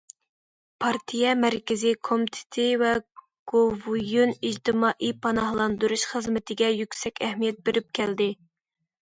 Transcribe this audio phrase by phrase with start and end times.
[0.83, 2.93] پارتىيە مەركىزىي كومىتېتى ۋە
[3.53, 8.31] گوۋۇيۈەن ئىجتىمائىي پاناھلاندۇرۇش خىزمىتىگە يۈكسەك ئەھمىيەت بېرىپ كەلدى.